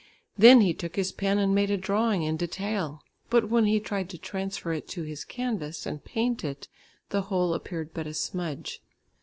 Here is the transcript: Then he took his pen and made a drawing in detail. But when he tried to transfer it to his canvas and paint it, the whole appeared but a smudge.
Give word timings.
Then 0.35 0.61
he 0.61 0.73
took 0.73 0.95
his 0.95 1.11
pen 1.11 1.37
and 1.37 1.53
made 1.53 1.69
a 1.69 1.77
drawing 1.77 2.23
in 2.23 2.35
detail. 2.35 3.03
But 3.29 3.51
when 3.51 3.65
he 3.65 3.79
tried 3.79 4.09
to 4.09 4.17
transfer 4.17 4.73
it 4.73 4.87
to 4.87 5.03
his 5.03 5.23
canvas 5.23 5.85
and 5.85 6.03
paint 6.03 6.43
it, 6.43 6.67
the 7.09 7.21
whole 7.21 7.53
appeared 7.53 7.93
but 7.93 8.07
a 8.07 8.15
smudge. 8.15 8.81